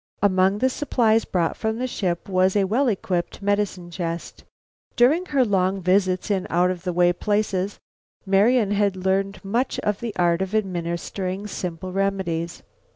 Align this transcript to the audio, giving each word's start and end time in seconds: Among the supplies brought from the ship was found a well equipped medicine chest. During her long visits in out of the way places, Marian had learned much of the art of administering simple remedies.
Among 0.23 0.57
the 0.57 0.69
supplies 0.71 1.25
brought 1.25 1.55
from 1.55 1.77
the 1.77 1.85
ship 1.85 2.27
was 2.27 2.55
found 2.55 2.63
a 2.63 2.67
well 2.67 2.87
equipped 2.87 3.39
medicine 3.43 3.91
chest. 3.91 4.43
During 4.95 5.27
her 5.27 5.45
long 5.45 5.79
visits 5.79 6.31
in 6.31 6.47
out 6.49 6.71
of 6.71 6.81
the 6.85 6.91
way 6.91 7.13
places, 7.13 7.79
Marian 8.25 8.71
had 8.71 8.95
learned 8.95 9.45
much 9.45 9.77
of 9.81 9.99
the 9.99 10.15
art 10.15 10.41
of 10.41 10.55
administering 10.55 11.45
simple 11.45 11.91
remedies. 11.93 12.63